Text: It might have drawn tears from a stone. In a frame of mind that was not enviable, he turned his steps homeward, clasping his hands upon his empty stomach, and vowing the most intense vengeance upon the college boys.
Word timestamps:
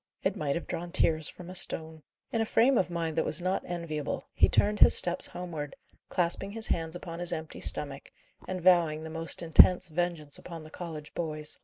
It 0.23 0.35
might 0.35 0.55
have 0.55 0.65
drawn 0.65 0.91
tears 0.91 1.29
from 1.29 1.47
a 1.47 1.53
stone. 1.53 2.01
In 2.31 2.41
a 2.41 2.45
frame 2.47 2.75
of 2.75 2.89
mind 2.89 3.15
that 3.19 3.23
was 3.23 3.39
not 3.39 3.63
enviable, 3.67 4.27
he 4.33 4.49
turned 4.49 4.79
his 4.79 4.97
steps 4.97 5.27
homeward, 5.27 5.75
clasping 6.09 6.53
his 6.53 6.65
hands 6.65 6.95
upon 6.95 7.19
his 7.19 7.31
empty 7.31 7.61
stomach, 7.61 8.11
and 8.47 8.63
vowing 8.63 9.03
the 9.03 9.11
most 9.11 9.43
intense 9.43 9.89
vengeance 9.89 10.39
upon 10.39 10.63
the 10.63 10.71
college 10.71 11.13
boys. 11.13 11.59